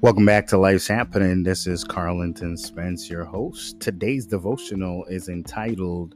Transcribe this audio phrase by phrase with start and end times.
[0.00, 1.42] Welcome back to Life's Happening.
[1.42, 3.80] This is Carlington Spence, your host.
[3.80, 6.14] Today's devotional is entitled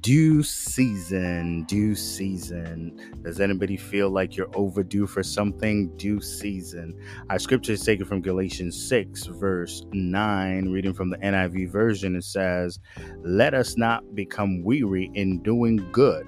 [0.00, 1.64] Due Season.
[1.64, 3.20] Due Season.
[3.22, 5.94] Does anybody feel like you're overdue for something?
[5.98, 6.98] Due season.
[7.28, 10.70] Our scripture is taken from Galatians 6, verse 9.
[10.70, 12.78] Reading from the NIV version, it says,
[13.18, 16.26] Let us not become weary in doing good.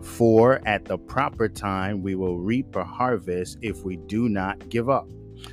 [0.00, 4.88] For at the proper time we will reap a harvest if we do not give
[4.88, 5.06] up.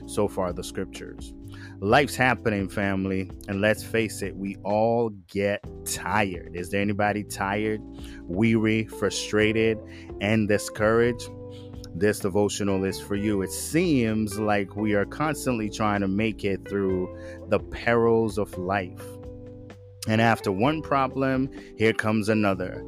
[0.05, 1.33] So far, the scriptures.
[1.79, 6.55] Life's happening, family, and let's face it, we all get tired.
[6.55, 7.81] Is there anybody tired,
[8.23, 9.77] weary, frustrated,
[10.21, 11.29] and discouraged?
[11.95, 13.41] This devotional is for you.
[13.41, 17.15] It seems like we are constantly trying to make it through
[17.49, 19.03] the perils of life.
[20.07, 22.83] And after one problem, here comes another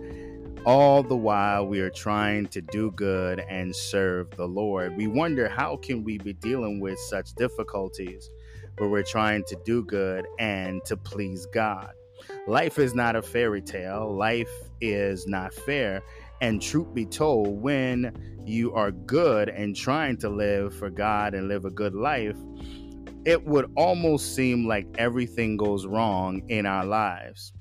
[0.65, 4.95] all the while we are trying to do good and serve the lord.
[4.97, 8.29] We wonder how can we be dealing with such difficulties
[8.77, 11.91] where we're trying to do good and to please god.
[12.47, 14.13] Life is not a fairy tale.
[14.15, 14.51] Life
[14.81, 16.01] is not fair.
[16.41, 21.47] And truth be told when you are good and trying to live for god and
[21.47, 22.37] live a good life
[23.25, 27.53] it would almost seem like everything goes wrong in our lives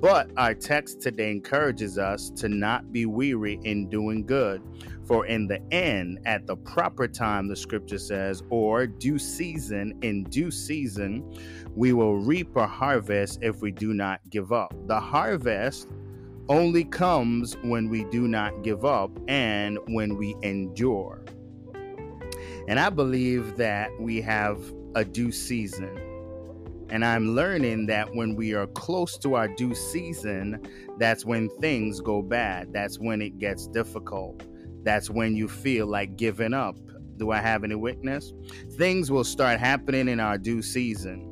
[0.00, 4.62] but our text today encourages us to not be weary in doing good.
[5.06, 10.24] For in the end, at the proper time, the scripture says, or due season, in
[10.24, 11.36] due season,
[11.74, 14.74] we will reap a harvest if we do not give up.
[14.86, 15.88] The harvest
[16.48, 21.24] only comes when we do not give up and when we endure.
[22.68, 24.60] And I believe that we have
[24.94, 25.98] a due season
[26.90, 30.60] and I'm learning that when we are close to our due season,
[30.98, 32.72] that's when things go bad.
[32.72, 34.42] That's when it gets difficult.
[34.82, 36.76] That's when you feel like giving up.
[37.16, 38.32] Do I have any witness?
[38.76, 41.30] Things will start happening in our due season.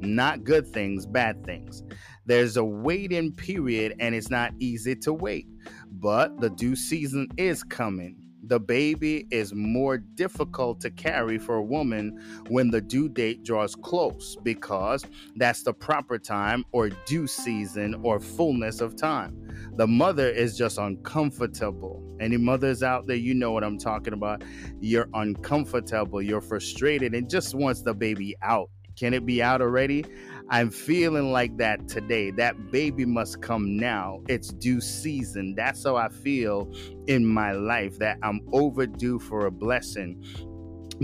[0.00, 1.82] Not good things, bad things.
[2.26, 5.46] There's a waiting period, and it's not easy to wait.
[5.90, 11.62] But the due season is coming the baby is more difficult to carry for a
[11.62, 15.04] woman when the due date draws close because
[15.36, 19.36] that's the proper time or due season or fullness of time.
[19.76, 22.02] The mother is just uncomfortable.
[22.20, 24.42] Any mothers out there, you know what I'm talking about.
[24.80, 28.70] You're uncomfortable, you're frustrated, and just wants the baby out.
[28.96, 30.04] Can it be out already?
[30.50, 32.30] I'm feeling like that today.
[32.30, 34.22] That baby must come now.
[34.28, 35.54] It's due season.
[35.54, 36.72] That's how I feel
[37.06, 40.24] in my life that I'm overdue for a blessing.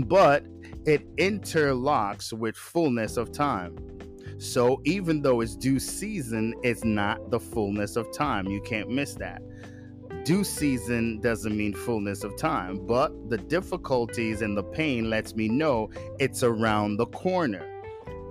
[0.07, 0.45] But
[0.85, 3.77] it interlocks with fullness of time.
[4.39, 8.47] So even though it's due season, it's not the fullness of time.
[8.47, 9.41] You can't miss that.
[10.25, 15.47] Due season doesn't mean fullness of time, but the difficulties and the pain lets me
[15.47, 17.74] know it's around the corner.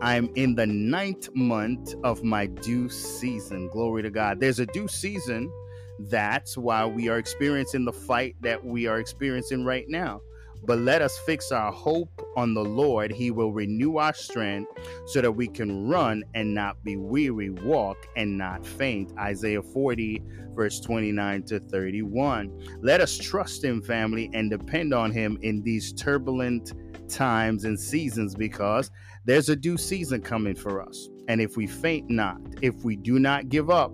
[0.01, 3.69] I'm in the ninth month of my due season.
[3.69, 4.41] Glory to God.
[4.41, 5.51] There's a due season.
[5.99, 10.21] That's why we are experiencing the fight that we are experiencing right now.
[10.67, 13.13] But let us fix our hope on the Lord.
[13.13, 14.73] He will renew our strength
[15.07, 19.13] so that we can run and not be weary, walk and not faint.
[19.19, 20.23] Isaiah 40,
[20.55, 22.79] verse 29 to 31.
[22.81, 26.73] Let us trust Him, family, and depend on Him in these turbulent
[27.09, 28.91] times and seasons because
[29.25, 31.09] there's a due season coming for us.
[31.29, 33.93] And if we faint not, if we do not give up,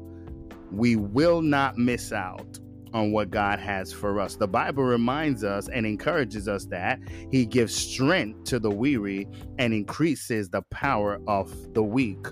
[0.72, 2.58] we will not miss out
[2.92, 4.36] on what God has for us.
[4.36, 6.98] The Bible reminds us and encourages us that
[7.30, 9.28] He gives strength to the weary
[9.58, 12.26] and increases the power of the weak.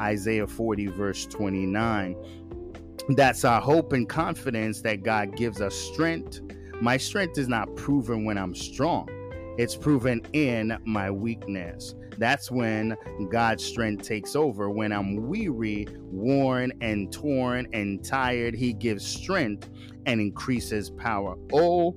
[0.00, 2.16] Isaiah 40, verse 29.
[3.10, 6.40] That's our hope and confidence that God gives us strength.
[6.80, 9.08] My strength is not proven when I'm strong,
[9.56, 11.94] it's proven in my weakness.
[12.18, 12.96] That's when
[13.30, 14.70] God's strength takes over.
[14.70, 19.68] When I'm weary, worn, and torn and tired, He gives strength
[20.06, 21.36] and increases power.
[21.52, 21.96] Oh,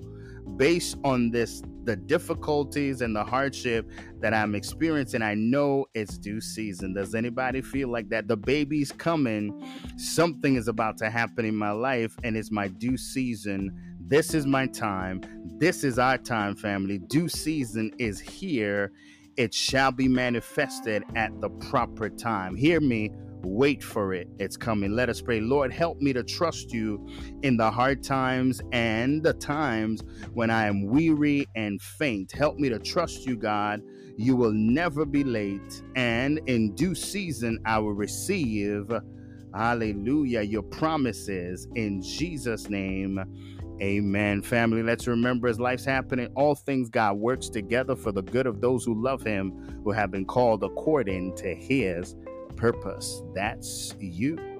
[0.57, 3.89] based on this the difficulties and the hardship
[4.19, 6.93] that I'm experiencing, I know it's due season.
[6.93, 8.27] Does anybody feel like that?
[8.27, 9.65] The baby's coming,
[9.95, 13.71] something is about to happen in my life, and it's my due season.
[14.07, 15.21] This is my time.
[15.59, 16.97] This is our time, family.
[16.97, 18.93] Due season is here.
[19.37, 22.55] It shall be manifested at the proper time.
[22.55, 23.11] Hear me
[23.43, 24.27] Wait for it.
[24.39, 24.91] It's coming.
[24.91, 25.39] Let us pray.
[25.39, 27.07] Lord, help me to trust you
[27.43, 30.01] in the hard times and the times
[30.33, 32.31] when I am weary and faint.
[32.33, 33.81] Help me to trust you, God.
[34.17, 35.83] You will never be late.
[35.95, 38.91] And in due season, I will receive,
[39.55, 43.23] hallelujah, your promises in Jesus' name.
[43.81, 44.41] Amen.
[44.41, 48.59] Family, let's remember as life's happening, all things God works together for the good of
[48.59, 52.15] those who love Him, who have been called according to His
[52.55, 53.21] purpose.
[53.35, 54.56] That's you.